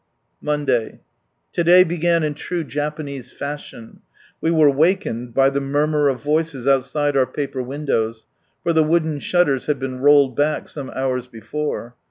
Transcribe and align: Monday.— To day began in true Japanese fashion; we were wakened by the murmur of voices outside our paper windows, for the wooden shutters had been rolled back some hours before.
Monday.— 0.41 1.01
To 1.53 1.63
day 1.63 1.83
began 1.83 2.23
in 2.23 2.33
true 2.33 2.63
Japanese 2.63 3.31
fashion; 3.31 4.01
we 4.41 4.49
were 4.49 4.67
wakened 4.67 5.35
by 5.35 5.51
the 5.51 5.61
murmur 5.61 6.09
of 6.09 6.23
voices 6.23 6.67
outside 6.67 7.15
our 7.15 7.27
paper 7.27 7.61
windows, 7.61 8.25
for 8.63 8.73
the 8.73 8.81
wooden 8.83 9.19
shutters 9.19 9.67
had 9.67 9.77
been 9.77 9.99
rolled 9.99 10.35
back 10.35 10.67
some 10.67 10.89
hours 10.95 11.27
before. 11.27 11.93